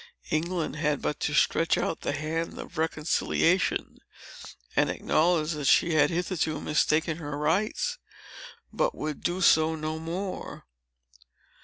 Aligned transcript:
England 0.31 0.77
had 0.77 0.99
but 0.99 1.19
to 1.19 1.31
stretch 1.31 1.77
out 1.77 2.01
the 2.01 2.13
hand 2.13 2.57
of 2.57 2.75
reconciliation, 2.75 3.99
and 4.75 4.89
acknowledge 4.89 5.51
that 5.51 5.67
she 5.67 5.93
had 5.93 6.09
hitherto 6.09 6.59
mistaken 6.59 7.17
her 7.17 7.37
rights 7.37 7.99
but 8.73 8.95
would 8.95 9.21
do 9.21 9.41
so 9.41 9.75
no 9.75 9.99
more. 9.99 10.65